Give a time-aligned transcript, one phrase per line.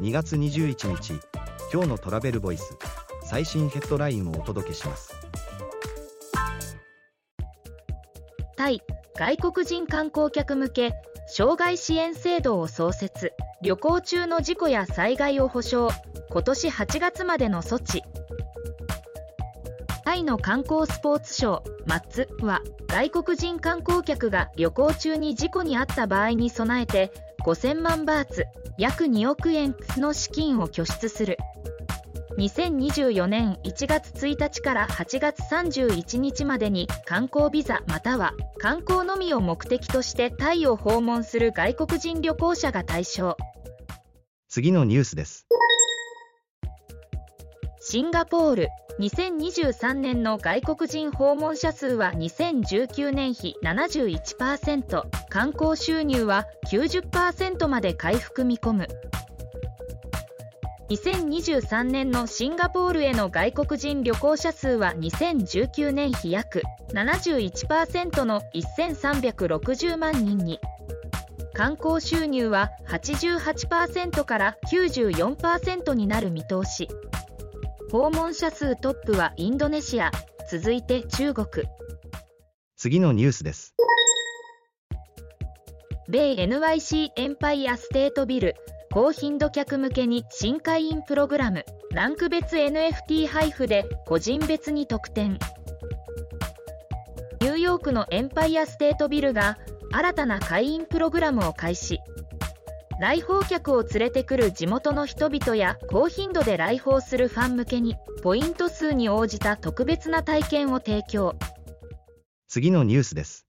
[0.00, 1.20] 2月21日
[1.70, 2.74] 今日のトラベルボイス
[3.22, 5.14] 最新ヘッドラインをお届けします。
[8.56, 8.80] タイ
[9.14, 10.94] 外国人観光客向け
[11.26, 15.94] 障害支援制度を創設旅行中の事故や災害を保障
[16.30, 18.02] 今年8月までの措置。
[20.06, 27.12] タイの観光スポーツ省マッツは外国人観光客が旅行中に事故に遭った場合に備えて
[27.44, 28.46] 5000万バーツ
[28.78, 31.38] 約2億円の資金を拠出する。
[32.38, 43.36] 2024年1月1日から8月31日までに観光ビザまたは観光のみを目的としてタイを訪問する外国人旅行者が対象。
[44.48, 45.46] 次のニュースです。
[47.90, 48.68] シンガポール。
[49.00, 58.88] 2023年の外国人訪問者数は2019年比71%観光収入は90%まで回復見込む。
[60.88, 66.62] 2023年のシンガポールへの外国人旅行者数は2019年比約
[66.94, 70.60] 71%の1360万人に。
[71.54, 76.86] 観光収入は88%から94%になる見通し。
[77.90, 80.12] 訪問者数トップはインドネシア。
[80.48, 81.66] 続いて中国。
[82.76, 83.74] 次のニュースです。
[86.08, 88.54] 米 NYC エンパイアステートビル。
[88.92, 91.64] 高頻度客向けに新会員プログラム。
[91.92, 95.36] ランク別 NFT 配布で個人別に特典。
[97.40, 99.58] ニューヨークのエンパイアステートビルが
[99.90, 101.98] 新たな会員プログラムを開始
[103.00, 111.34] 来訪客を連れてくる地元の人々や高頻度で来訪するファン向けにポイント数に応じた特別な体験を提供。
[112.46, 113.46] 次のニュースです。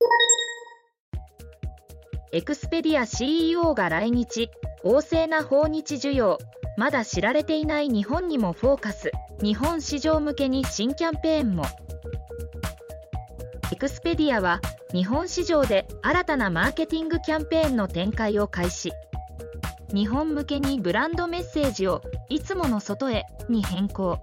[2.32, 4.50] エクスペディア CEO が来日
[4.86, 6.38] 旺盛な訪日需要。
[6.78, 9.12] まだ知られていない日本にもフォーカス。
[9.44, 11.66] 日本市場向けに新キャンペーンも。
[13.74, 14.62] エクスペディアは
[14.94, 18.94] 日本市場で新たなマーケティングキャンペーンの展開を開始
[19.94, 24.20] 日本向けにブランドメッセージをいつもの外へに変更。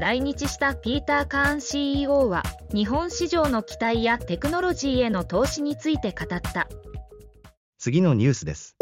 [0.00, 2.42] 来日したピーター・カーン CEO は
[2.74, 6.68] 日本市場の期待やテクノロジーへの投資について語った。
[7.78, 8.76] 次のニュースです。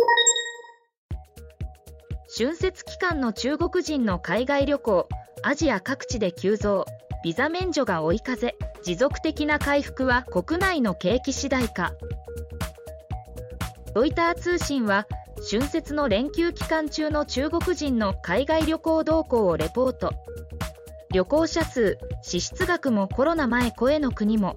[2.38, 5.08] 春節期間の中国人の海外旅行
[5.42, 6.84] アジア各地で急増。
[7.24, 8.56] ビザ免除が追い風。
[8.82, 11.92] 持続的な回復は国内の景気次第か。
[13.94, 15.06] ロイター通信は
[15.50, 20.12] 春節の連休期間中の中国人の海外旅行動向をレポート。
[21.12, 24.54] 旅行者数支出額もコロナ前超えの国も。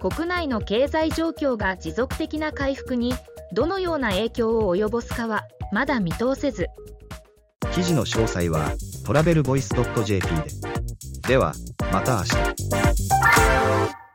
[0.00, 3.12] 国内の経済状況が持続的な回復に
[3.52, 6.68] どのような影響を及ぼすかはまだ見通せず。
[7.74, 8.72] 記事の詳細は
[9.04, 9.68] トラベルボイス
[10.06, 11.28] .jp で。
[11.28, 11.52] では
[11.92, 12.79] また明日。